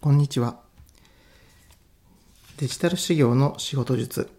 [0.00, 0.60] こんにちは。
[2.58, 4.30] デジタル修行の仕事術。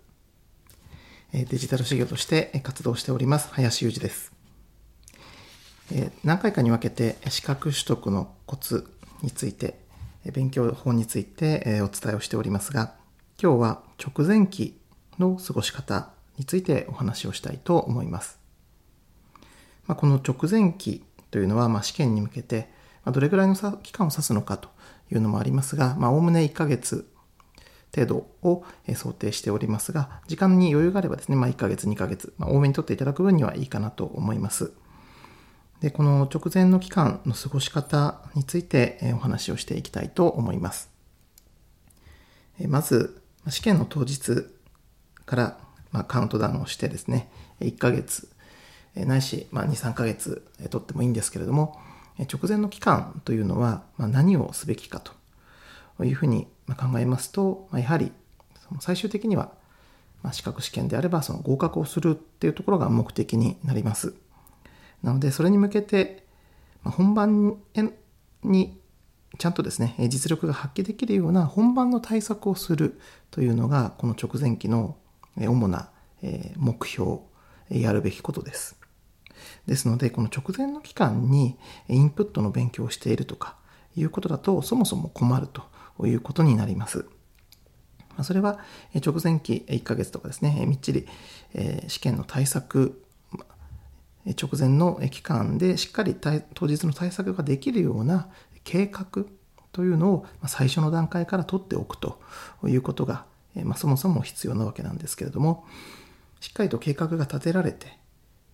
[1.34, 4.32] デジタル修行として活動しております、林裕二です。
[6.24, 8.90] 何回かに分けて資格取得のコツ
[9.22, 9.78] について、
[10.32, 12.96] 勉強法についてお伝えをしておりますが、
[13.38, 14.80] 今日は直前期
[15.18, 18.40] の過ごし方についてお話をしたいと思います。
[19.88, 22.70] まあ、この直前期というのは、まあ、試験に向けて、
[23.04, 24.70] ま、どれぐらいの期間を指すのかと
[25.12, 27.08] いうのもありますが、まあ、おおむね1ヶ月
[27.96, 28.64] 程度を
[28.94, 34.72] 想定しておりますが、時間に余裕があればですね、まあ、1ヶ月、2ヶ月、まあ、多めに取っていただく分にはいいかなと思います。
[35.82, 40.90] で、この直前の期間の過ごし方についてお話をしていきたいと思います。
[42.68, 44.46] まず、試験の当日
[45.26, 45.58] から
[45.92, 47.32] まカウントダウンをしてですね、
[47.62, 48.30] 1ヶ月、
[48.96, 51.80] ないし、まあ2、3ヶ月取ってもいいんですけれども、
[52.20, 55.02] 直前の期間というのは何をすべきか
[55.98, 58.12] というふうに考えますと、やはり
[58.80, 59.52] 最終的には
[60.32, 64.14] 資格試験であればその合格をするっていうところが目的になります。
[65.02, 66.26] なのでそれに向けて
[66.84, 67.58] 本番
[68.44, 68.78] に
[69.38, 73.00] ちゃんとですね実力が発揮できるような本番の対策をする
[73.32, 74.98] というのがこの直前期の
[75.38, 75.90] 主な
[76.58, 77.20] 目標
[77.70, 78.79] やるべきことです。
[79.66, 81.58] ですので、この直前の期間に
[81.88, 83.56] インプットの勉強をしているとか
[83.96, 85.64] いうことだと、そもそも困ると
[86.06, 87.06] いうことになります。
[88.22, 88.60] それは
[88.96, 91.08] 直前期1ヶ月とかですね、みっちり
[91.88, 93.04] 試験の対策、
[94.26, 96.16] 直前の期間でしっかり
[96.54, 98.28] 当日の対策ができるような
[98.64, 99.26] 計画
[99.72, 102.20] というのを最初の段階から取っておくと
[102.66, 103.26] いうことが、
[103.64, 105.66] まあ、そもそも必要なわけなんですけれども、
[106.42, 107.99] しっかりと計画が立てられて、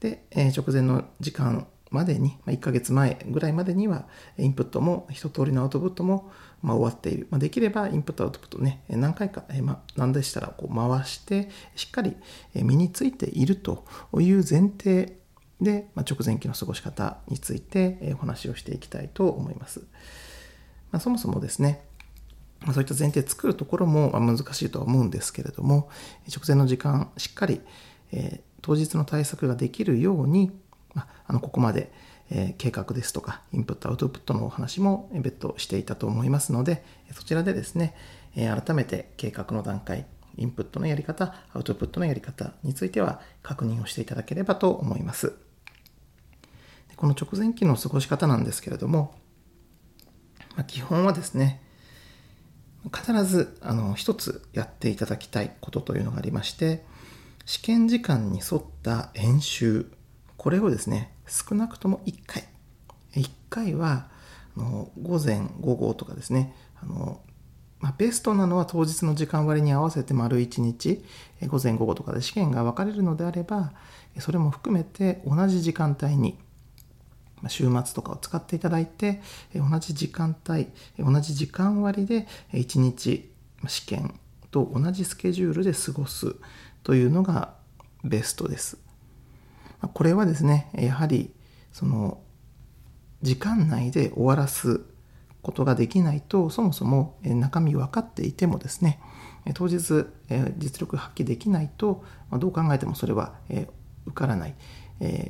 [0.05, 4.05] で、え直前の時間までに、ま1ヶ月前ぐらいまでには、
[4.37, 7.27] インプットも一通りのアウトプットも、ま終わっている。
[7.31, 12.15] まできれば、インプット、アウトプットね、何回か、えま何でしたらこう回して、しっかり
[12.53, 13.83] 身についていると
[14.19, 15.17] いう前提
[15.59, 19.79] で、ま直前期の過ごし方についてお話をしていきたいと思います。
[20.91, 21.83] まあ、そもそもですね、
[22.71, 25.89] そういった前提作るところも難しいとは思うんですけれども、
[26.27, 27.61] 直前の時間、しっかり、
[28.11, 30.51] えー当日の対策ができるように、
[30.95, 31.91] まあのここまで、
[32.31, 36.83] えー、計画ですとかインプットアウトプットのお話も別途していたと思いますので
[37.13, 37.93] そちらでですね、
[38.35, 45.33] えー、改めて計画の段階インプットのやり方アウトプットのやり方については確認をしていただければと思います。
[46.95, 49.13] この直前期の過ごし方なんですけれども、
[50.55, 51.61] まあ、基本はですね
[52.91, 56.83] 必ずあの一つやっていただきたいことというのがありまして
[57.45, 59.85] 試験時間に沿った演習、
[60.35, 62.43] これをですね、少なくとも1回。
[63.13, 64.09] 1回は、
[64.57, 67.21] あの午前、午後とかですね、あの
[67.79, 71.05] まあ、ベストなのは当日の時間割に合わせて丸1日、
[71.47, 73.73] 午前午後とかで試験が分かれるのであれば、
[74.17, 76.39] それも含めて同じ時間帯に、
[77.47, 79.21] 週末とかを使っていただいて、
[79.53, 83.31] 同じ時間帯、同じ時間割で1日
[83.67, 84.19] 試験
[84.55, 86.37] と同じスケジュールで過ごす
[86.83, 87.55] というのが
[88.05, 88.77] ベストです。
[89.93, 91.33] これはですね、やはり
[91.73, 92.21] その
[93.21, 94.79] 時間内で終わらす
[95.41, 99.01] ことができないと、そもそも中身分かっていてもですね、
[99.55, 100.05] 当日
[100.57, 104.55] 実力発揮できないと、どう考えてもそれは受からない。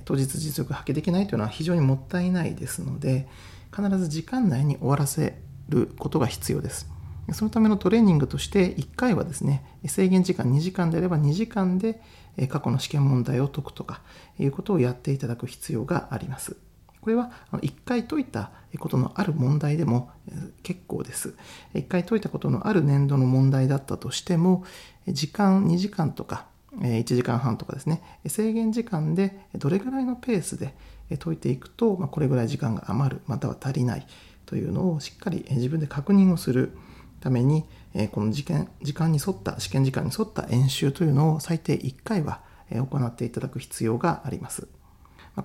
[0.06, 3.28] 当日実力発揮できないというのは非常にもったいないですので、
[3.76, 6.94] 必ず時間内に終わらせることが必要です。
[7.32, 12.00] そのためのトレーニングとして1回はですね、制限時間2時間であれば2時間で
[12.50, 14.02] 過去の試験問題を解くとか
[14.40, 16.58] いうことをやっていただく必要があります。
[17.02, 18.50] これは1回解いた
[18.80, 20.10] ことのある問題でも
[20.64, 21.36] 結構です。
[21.74, 24.64] 1回解いたことのある年度の問題だったとしても、
[25.08, 26.48] 時間2時間とか
[26.80, 30.74] 1時間半とかですね、制限時間でどれぐらいのペースで
[31.20, 34.08] 解いていくと、これぐらい時間が余る、または足りない
[34.46, 36.78] というのをしっかり自分で確認をする。
[37.26, 44.68] ために、えこの時間時間に沿った試験時間に沿った演習というのを最低1回は行っていただく必要があります。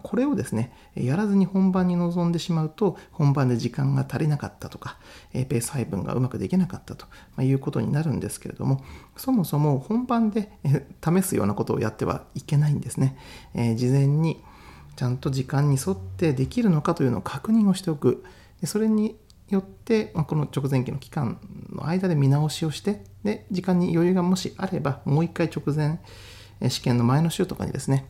[0.03, 4.99] これをですね、やらずに本番に臨んでしまうと、本番で時間が足りなかったとか、
[5.33, 7.07] ペース配分がうまくできなかったと
[7.43, 8.85] いうことになるんですけれども、
[9.17, 10.53] そもそも本番で
[11.03, 13.17] 試すようなことをやってはいけないんですね。
[13.55, 14.41] 事前に
[14.97, 18.23] ちゃんと時間に沿ってできるのかというのを確認をしておく。
[18.65, 19.17] それに
[19.55, 21.39] よって、まあ、この直前期の期間
[21.71, 26.01] の間で見直しをして、で、時間に余裕がもしあれば、もう一回直前、
[26.69, 28.07] 試験の前の週とかにですね、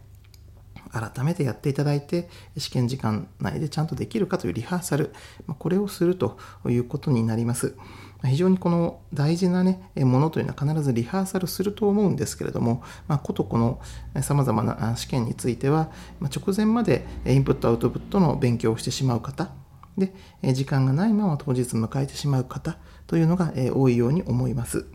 [0.92, 5.12] 改めてやっていただいて、試験時間内でちゃんとできるかというリハーサル
[5.46, 6.36] ま、これをすると
[6.68, 7.76] いうことになります。
[8.24, 13.80] 非常にこの大事なね、ものというのは必ずリハーサルすると思うんですけれども、まあ、ことこの
[14.20, 19.50] 様々な試験についてはま、直前までインプットアウトプットの勉強をしてしまう方、
[19.96, 20.12] で、
[20.54, 24.86] 時間がないまま当日迎えてしまう方というのが多いように思います。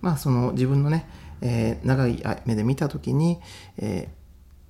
[0.00, 1.08] まあ、その自分のね、
[1.40, 3.40] え長い目で見たときに、
[3.78, 4.08] え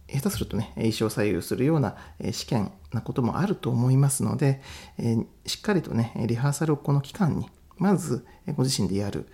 [0.09, 1.97] 下手するとね、一生左右するような
[2.33, 4.63] 試験なこともあると思いますので、
[4.99, 5.17] え
[5.47, 8.27] しっかりとね、リハーサルをこの期間にまず
[8.57, 9.27] ご自身でやる。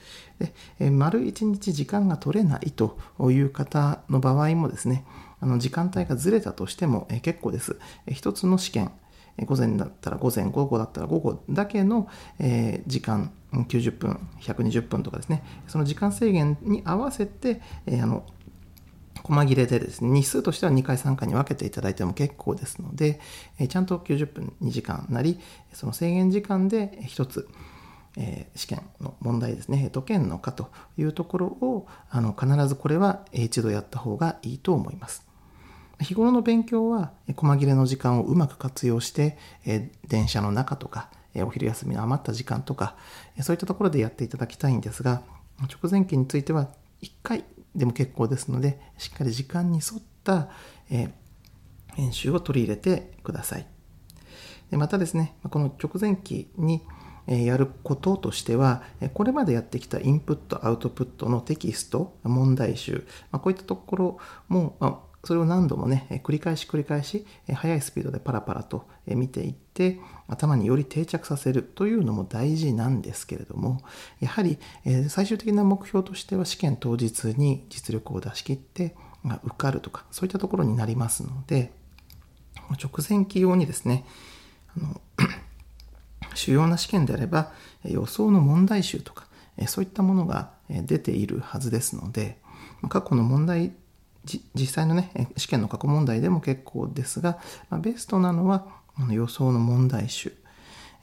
[0.79, 5.05] で丸一日時間が取れないという方の場合もですね、
[5.41, 7.79] あの時間帯がずれたとしても結構です。
[8.09, 8.93] 一つの試験、
[9.39, 12.09] 午前だったら午前、午後だったら午後だけの
[12.87, 18.25] 時間、90分、120分とかですね、その時間制限に合わせて、あの
[19.23, 23.21] 細切れでですね、日数としては2回3回に分けていただいても結構ですので、
[23.69, 25.41] ちゃんと90分2時間なり、
[25.73, 27.49] その制限時間で1つ、
[28.17, 35.24] え、試験の問題ですね、解けんのかというところを、あの必ずこれは一度やった方がいいと思います。
[36.01, 42.97] 日頃の勉強は、細切れの時間をうまく活用して、え、電車の中とか、え、お昼休みの余った時間とか、
[43.41, 45.23] そういったところでやっていただきたいんですが、
[45.61, 46.69] 直前期については
[47.03, 47.45] 1回
[47.75, 50.49] でも結構ですので、しっかり時間に沿った、
[50.91, 51.11] えー、
[51.95, 53.67] 編集を取り入れてください。
[54.71, 56.83] でまたですね、この直前期に、
[57.27, 58.83] やることとしては、
[59.15, 64.19] これまでやってきたインプット、アウトプットのテキスト、問題集、こういったところ
[64.49, 64.77] も、
[65.25, 69.99] それを何度もね、繰り返し繰り返し、速いスピードでパラパラと見ていって、
[70.29, 73.81] 頭により定着させるというのも大事なんですけれども、
[74.21, 74.59] やはり
[75.09, 78.95] 最終的な目標としては試験当日に実力を出し切って、
[79.25, 81.73] 受かるとか、そういったところになりますので、
[82.71, 84.05] 直前期用にですね、
[84.77, 85.01] あの
[86.35, 87.53] 主要な試験であれば
[87.85, 89.27] 予想の問題集とか
[89.67, 92.41] そういったものが出ているはずですので
[92.89, 93.73] 過去の問題
[94.25, 97.39] 実際のね試験の過去問題でも結構ですが
[97.71, 98.67] まベストなのは
[99.11, 100.33] 予想の問題集、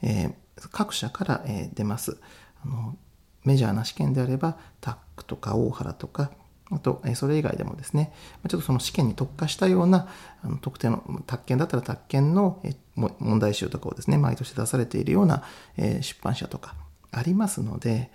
[0.02, 0.34] え
[0.70, 2.18] 各社から、え出ます。
[2.64, 2.96] あの
[3.44, 6.30] メジャーな試験であればタックとか大原とか
[6.72, 8.12] あと、それ以外でもですね、
[8.48, 10.08] ちょっとその試験に特化したような、
[10.42, 12.62] あの特定の、宅建だったら宅建の
[12.96, 15.44] 問題集とかをですね、毎年出されているような
[15.76, 16.74] 出版社とか
[17.10, 18.10] ありますので、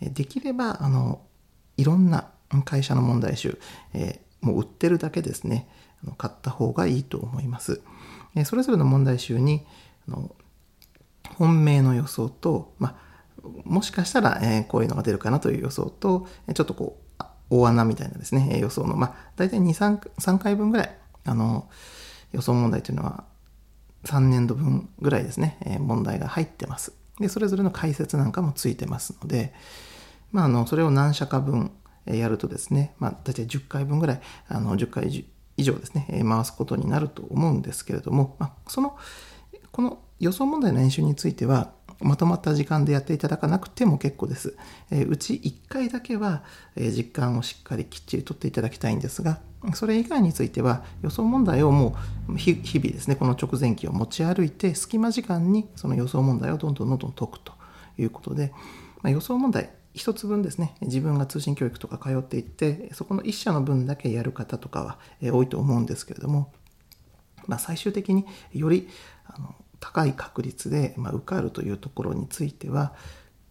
[0.00, 1.20] できれば、あの、
[1.76, 2.30] いろんな
[2.64, 3.60] 会社の問題集、
[3.94, 5.68] えもう売ってるだけですね、
[6.16, 7.80] 買った方がいいと思います。
[8.44, 9.64] それぞれの問題集に、
[10.08, 10.34] あの
[11.36, 13.10] 本命の予想と、まあ、
[13.64, 21.68] もしかしたら、えこういうのが出るかなという予想と、ちょっとこう、大穴みたいなですね、予想の、まあ、大体2、3, 3回分ぐらい、あの、
[22.32, 23.24] 予想問題というのは
[24.04, 26.92] 3年度分ぐらいですね、え問題が入ってます。
[27.18, 29.52] で、それぞれの解説なんかもついてますので、
[30.32, 31.72] まあ、あの、それを何社か分
[32.06, 35.24] やるとですね、まあ、大体10回分ぐらい、あの、10回
[35.56, 38.96] 以上ですね、回すことになると思うんですけれども、まあ、その、
[39.72, 44.56] この予想問題の練習については、まとまった時間でやっていただかなくても結構です。
[44.90, 46.42] えうち1回だけは、
[46.76, 49.40] え実感をしっかりきっちりとっていただきたいんですが、
[49.74, 51.94] それ以外については予想問題をも
[52.28, 57.52] う日々ですね、この直前期を持ち歩いて、隙間時間にその予想問題をどんどんどんどん解くと
[57.98, 58.52] いうことで、
[59.02, 66.52] まあ、予想問題一つ分ですね、自分が通信教育とか通っていって、そこの一社の分だけやる方とかは多いと思うんですけれども、
[67.46, 68.88] まあ、最終的により
[69.26, 72.94] あの高い確率で、ま受かるというところについては、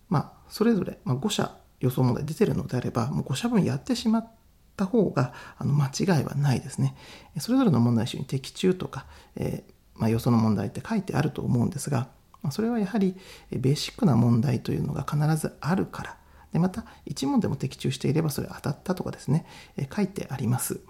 [0.08, 4.32] まあ、それぞれ、ま5社予想問題出てるのであれば、もう5社分やってしまっ
[4.78, 6.96] た方があの間違いはないですね。
[7.40, 9.06] それぞれの問題集に的中とか、
[9.36, 12.08] えー、まあ、予想の問題って書いてあると思うんですが、
[12.52, 13.16] それはやはり
[13.52, 16.19] ベーシックな問題というのが必ずあるから。
[16.52, 19.46] でまた、1問でも的中していればそれ当たったとかですね、
[19.78, 20.82] え書いてあります。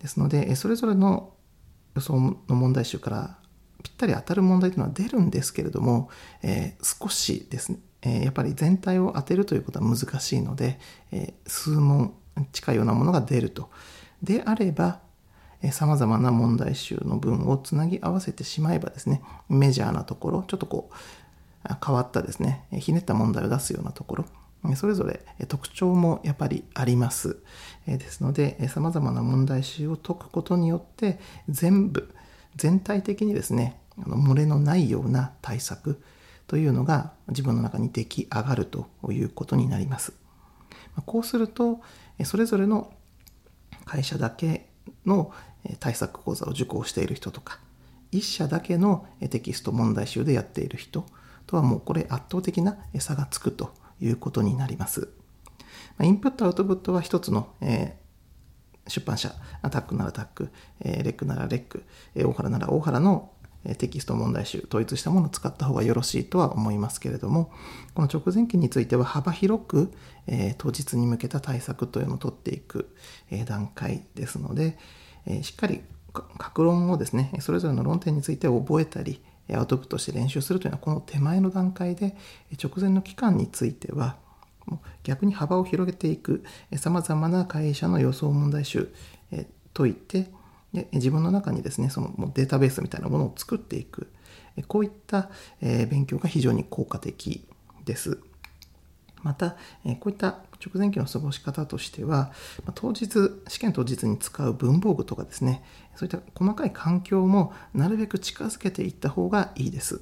[0.00, 1.32] ですので、えそれぞれの
[1.94, 2.18] 予想
[2.48, 3.38] の問題集から
[3.82, 6.10] ぴったり当たる問題というのは出るんですけれども、
[6.42, 10.78] えー、少しですね、え、やっぱり全体を当てるということは難しいので、
[11.12, 12.14] え、数問
[12.52, 13.70] 近いようなものが出ると。
[14.22, 15.00] であれば、
[15.72, 24.24] さまざまな問題集の文をつなぎ合わせてしまえばですね、メジャーなところ、ちょっとこう、変わったですね、ひねった問題を出すようなところ、
[24.74, 27.38] それぞれ特徴もやっぱりあります。
[27.86, 32.12] ですので、さまざまな問題集を解くことによって、全部、
[32.56, 36.02] 全体的にですね、あの漏れのないような対策
[36.46, 40.12] というのが自分の中に出来上がるということになります。
[41.04, 41.80] こうすると、
[42.24, 42.92] それぞれの
[43.84, 44.68] 会社だけ
[45.04, 45.32] の
[45.78, 47.60] 対策講座を受講している人とか、
[48.10, 51.04] 一社だけのテキスト問題集でやっている人
[51.46, 55.08] とはもうこれ圧倒的な差がつくということになります。
[56.00, 60.50] インプットアウトプットは一つの、えー、出版社、アタックならタック、
[60.80, 61.84] えー、レックならレック、
[62.14, 63.30] えー、大原なら大原の
[63.74, 67.50] テキスト問題集、統一したものを使った方がよろしいとは思いますけれども、
[67.94, 69.92] この直前期については幅広く、
[70.26, 72.94] えー、当日に向けた対策というのを取っていく、
[73.30, 74.78] えー、段階ですので、
[75.26, 75.82] えー、しっかり
[76.38, 79.22] 格論をですね、それぞれの論点について覚えたり、
[79.52, 82.16] アウトプットして練習するというのは、この手前の段階で、
[82.62, 84.16] 直前の期間については、
[85.04, 86.44] 逆に幅を広げていく、
[86.76, 88.92] さまざまな会社の予想問題集、
[89.30, 90.28] え解いて
[90.72, 94.08] で、自分の中にですね、そのもうデータベースみたいなものを作っていく、
[94.68, 97.46] こういった、勉強が非常に効果的
[97.84, 98.18] です。
[99.26, 102.30] また、えこういった直前期の過ごし方としては、
[102.64, 103.08] ま当日、
[103.48, 105.64] 試験当日に使う文房具とかですね、
[105.96, 110.00] そういった細かい環境もなるべく近づけていった方がいいです。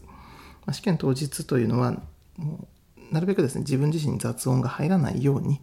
[0.66, 1.92] ま試験当日というのは、
[2.36, 2.68] も
[3.00, 5.62] うなるべくですね、自分自身に雑音が入らないように、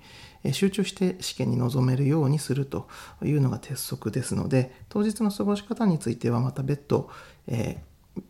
[0.54, 2.88] 集中して試験に臨めるようにすると
[3.24, 7.12] いうのが鉄則ですので、当日の過ごし方についてはまた別途、
[7.46, 8.24] えー、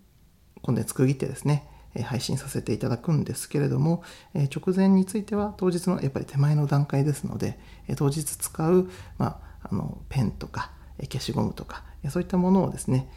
[0.62, 1.71] コンテンツ区切ってですね、
[2.04, 7.60] 配信させていただくんですけれども、直前については当日のやっぱり手前の段階ですので、
[7.98, 10.72] 当日使う、まあ、あのペンとか
[11.02, 13.10] 消しゴムとか、そういったものをですね、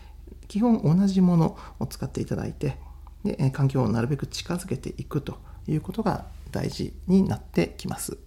[0.49, 2.77] 基本同じものを使っていただいて、
[3.25, 8.19] で環境をなるべく近づけていくということが大事になってきます。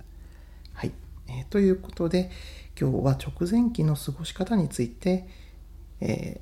[0.74, 0.92] はい。
[1.28, 2.32] えー、ということで、
[2.80, 5.28] 今日は直前期の過ごし方について、
[6.00, 6.42] え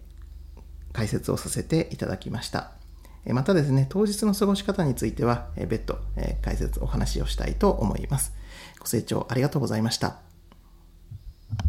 [0.55, 0.61] ー、
[0.93, 2.71] 解説をさせていただきました。
[3.27, 5.97] またですね、当日の過ごし方については、別途
[6.41, 8.33] 解説、お話をしたいと思います。
[8.79, 10.24] ご清聴ありがとうございました。